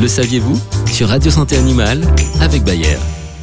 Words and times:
Le 0.00 0.08
saviez-vous 0.08 0.60
Sur 0.86 1.08
Radio 1.08 1.30
Santé 1.30 1.56
Animale 1.56 2.02
avec 2.40 2.64
Bayer. 2.64 2.96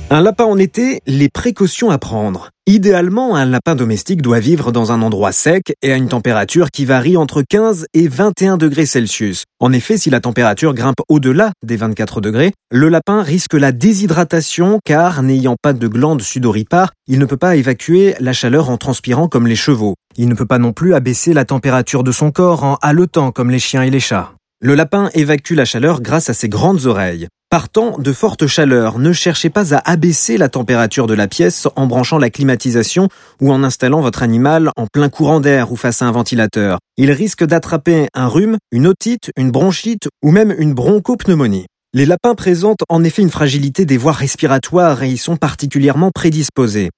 Un 0.10 0.20
lapin 0.20 0.44
en 0.44 0.58
été, 0.58 1.00
les 1.08 1.30
précautions 1.30 1.92
à 1.92 1.98
prendre. 1.98 2.50
Idéalement, 2.68 3.38
un 3.38 3.46
lapin 3.46 3.74
domestique 3.74 4.22
doit 4.22 4.42
vivre 4.42 4.74
dans 4.74 4.92
un 4.92 5.02
endroit 5.02 5.32
sec 5.32 5.74
et 5.82 5.94
à 5.94 5.96
une 5.96 6.10
température 6.10 6.70
qui 6.70 6.84
varie 6.84 7.16
entre 7.16 7.42
15 7.42 7.86
et 7.94 8.10
21 8.10 8.58
degrés 8.58 8.86
Celsius. 8.86 9.46
En 9.62 9.72
effet, 9.72 9.98
si 9.98 10.10
la 10.10 10.20
température 10.20 10.74
grimpe 10.74 11.00
au-delà 11.08 11.54
des 11.66 11.78
24 11.78 12.20
degrés, 12.20 12.52
le 12.70 12.90
lapin 12.90 13.24
risque 13.24 13.54
la 13.54 13.72
déshydratation 13.72 14.80
car, 14.84 15.24
n'ayant 15.24 15.56
pas 15.62 15.72
de 15.72 15.88
glandes 15.88 16.22
sudoripares, 16.22 16.92
il 17.08 17.20
ne 17.20 17.26
peut 17.26 17.38
pas 17.38 17.56
évacuer 17.56 18.16
la 18.20 18.34
chaleur 18.34 18.70
en 18.70 18.76
transpirant 18.76 19.30
comme 19.30 19.48
les 19.48 19.56
chevaux. 19.56 19.96
Il 20.18 20.28
ne 20.28 20.36
peut 20.36 20.46
pas 20.46 20.60
non 20.60 20.74
plus 20.74 20.94
abaisser 20.96 21.32
la 21.34 21.46
température 21.46 22.04
de 22.04 22.12
son 22.12 22.32
corps 22.32 22.66
en 22.66 22.76
haletant 22.82 23.32
comme 23.32 23.50
les 23.50 23.60
chiens 23.60 23.84
et 23.84 23.90
les 23.90 24.02
chats. 24.02 24.34
Le 24.64 24.76
lapin 24.76 25.10
évacue 25.16 25.56
la 25.56 25.66
chaleur 25.66 26.04
grâce 26.04 26.30
à 26.30 26.36
ses 26.36 26.48
grandes 26.48 26.86
oreilles. 26.86 27.28
Partant 27.50 27.98
de 27.98 28.14
fortes 28.14 28.46
chaleurs, 28.46 29.00
ne 29.00 29.12
cherchez 29.12 29.50
pas 29.50 29.74
à 29.74 29.80
abaisser 29.90 30.38
la 30.38 30.50
température 30.50 31.08
de 31.08 31.16
la 31.16 31.28
pièce 31.28 31.68
en 31.76 31.88
branchant 31.88 32.20
la 32.20 32.30
climatisation 32.30 33.10
ou 33.42 33.52
en 33.52 33.64
installant 33.64 34.02
votre 34.02 34.22
animal 34.22 34.70
en 34.78 34.86
plein 34.86 35.10
courant 35.10 35.40
d'air 35.40 35.72
ou 35.72 35.76
face 35.76 36.04
à 36.04 36.06
un 36.06 36.12
ventilateur. 36.12 36.78
Il 36.96 37.10
risque 37.10 37.44
d'attraper 37.44 38.08
un 38.14 38.28
rhume, 38.28 38.58
une 38.72 38.86
otite, 38.86 39.32
une 39.36 39.50
bronchite 39.50 40.10
ou 40.22 40.30
même 40.30 40.54
une 40.56 40.76
bronchopneumonie. 40.76 41.66
Les 41.96 42.06
lapins 42.06 42.36
présentent 42.36 42.84
en 42.88 43.04
effet 43.04 43.24
une 43.24 43.32
fragilité 43.32 43.86
des 43.86 43.98
voies 43.98 44.12
respiratoires 44.12 45.02
et 45.02 45.10
y 45.10 45.18
sont 45.18 45.38
particulièrement 45.38 46.12
prédisposés. 46.14 46.92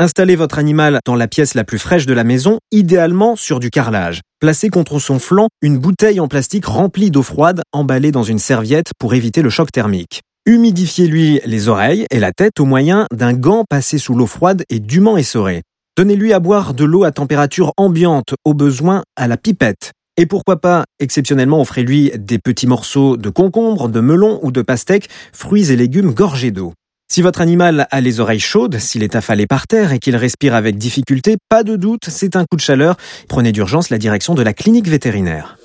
Installez 0.00 0.34
votre 0.34 0.58
animal 0.58 1.00
dans 1.04 1.14
la 1.14 1.28
pièce 1.28 1.52
la 1.52 1.62
plus 1.62 1.78
fraîche 1.78 2.06
de 2.06 2.14
la 2.14 2.24
maison, 2.24 2.58
idéalement 2.72 3.36
sur 3.36 3.60
du 3.60 3.68
carrelage. 3.68 4.22
Placez 4.40 4.70
contre 4.70 4.98
son 4.98 5.18
flanc 5.18 5.48
une 5.60 5.76
bouteille 5.76 6.20
en 6.20 6.26
plastique 6.26 6.64
remplie 6.64 7.10
d'eau 7.10 7.22
froide 7.22 7.60
emballée 7.72 8.10
dans 8.10 8.22
une 8.22 8.38
serviette 8.38 8.92
pour 8.98 9.12
éviter 9.12 9.42
le 9.42 9.50
choc 9.50 9.70
thermique. 9.70 10.22
Humidifiez-lui 10.46 11.42
les 11.44 11.68
oreilles 11.68 12.06
et 12.10 12.18
la 12.18 12.32
tête 12.32 12.60
au 12.60 12.64
moyen 12.64 13.04
d'un 13.12 13.34
gant 13.34 13.64
passé 13.68 13.98
sous 13.98 14.14
l'eau 14.14 14.24
froide 14.24 14.64
et 14.70 14.80
dûment 14.80 15.18
essoré. 15.18 15.60
Donnez-lui 15.98 16.32
à 16.32 16.40
boire 16.40 16.72
de 16.72 16.86
l'eau 16.86 17.04
à 17.04 17.12
température 17.12 17.74
ambiante, 17.76 18.32
au 18.46 18.54
besoin 18.54 19.02
à 19.16 19.28
la 19.28 19.36
pipette. 19.36 19.92
Et 20.16 20.24
pourquoi 20.24 20.62
pas, 20.62 20.84
exceptionnellement, 20.98 21.60
offrez-lui 21.60 22.10
des 22.16 22.38
petits 22.38 22.66
morceaux 22.66 23.18
de 23.18 23.28
concombre, 23.28 23.90
de 23.90 24.00
melon 24.00 24.40
ou 24.42 24.50
de 24.50 24.62
pastèque, 24.62 25.10
fruits 25.34 25.70
et 25.70 25.76
légumes 25.76 26.14
gorgés 26.14 26.52
d'eau. 26.52 26.72
Si 27.12 27.22
votre 27.22 27.40
animal 27.40 27.88
a 27.90 28.00
les 28.00 28.20
oreilles 28.20 28.38
chaudes, 28.38 28.78
s'il 28.78 29.02
est 29.02 29.16
affalé 29.16 29.48
par 29.48 29.66
terre 29.66 29.92
et 29.92 29.98
qu'il 29.98 30.14
respire 30.14 30.54
avec 30.54 30.78
difficulté, 30.78 31.38
pas 31.48 31.64
de 31.64 31.74
doute, 31.74 32.04
c'est 32.08 32.36
un 32.36 32.44
coup 32.44 32.54
de 32.54 32.60
chaleur. 32.60 32.94
Prenez 33.28 33.50
d'urgence 33.50 33.90
la 33.90 33.98
direction 33.98 34.36
de 34.36 34.42
la 34.42 34.52
clinique 34.52 34.86
vétérinaire. 34.86 35.56